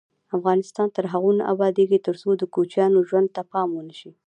افغانستان 0.37 0.87
تر 0.95 1.05
هغو 1.13 1.31
نه 1.39 1.43
ابادیږي، 1.53 1.99
ترڅو 2.07 2.29
د 2.37 2.43
کوچیانو 2.55 2.99
ژوند 3.09 3.27
ته 3.35 3.41
پام 3.51 3.69
ونشي. 3.73 4.11